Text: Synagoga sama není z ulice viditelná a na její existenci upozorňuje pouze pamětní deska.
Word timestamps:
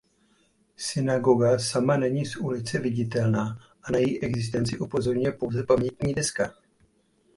Synagoga 0.77 1.59
sama 1.59 1.97
není 1.97 2.25
z 2.25 2.35
ulice 2.35 2.79
viditelná 2.79 3.59
a 3.83 3.91
na 3.91 3.97
její 3.97 4.23
existenci 4.23 4.79
upozorňuje 4.79 5.31
pouze 5.31 5.63
pamětní 5.63 6.13
deska. 6.13 6.53